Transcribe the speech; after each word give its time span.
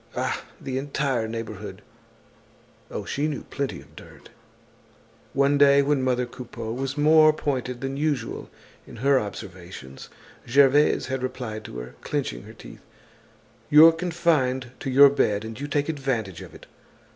Ah, 0.15 0.41
the 0.59 0.79
entire 0.79 1.27
neighborhood. 1.27 1.83
Oh, 2.89 3.05
she 3.05 3.27
knew 3.27 3.43
plenty 3.51 3.79
of 3.81 3.95
dirt. 3.95 4.29
One 5.33 5.59
day 5.59 5.83
when 5.83 6.01
mother 6.01 6.25
Coupeau 6.25 6.71
was 6.73 6.97
more 6.97 7.31
pointed 7.33 7.81
than 7.81 7.97
usual 7.97 8.49
in 8.87 8.95
her 8.95 9.19
observations, 9.19 10.09
Gervaise 10.47 11.05
had 11.05 11.21
replied 11.21 11.63
to 11.65 11.77
her, 11.77 11.93
clinching 12.01 12.41
her 12.45 12.53
teeth: 12.53 12.81
"You're 13.69 13.91
confined 13.93 14.71
to 14.79 14.89
your 14.89 15.11
bed 15.11 15.45
and 15.45 15.59
you 15.59 15.67
take 15.67 15.87
advantage 15.87 16.41
of 16.41 16.55
it. 16.55 16.65